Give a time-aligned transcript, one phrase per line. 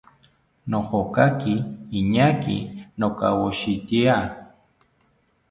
[0.69, 1.53] Nojonkaki
[1.99, 2.57] iñaaki
[2.99, 4.15] nokawoshitya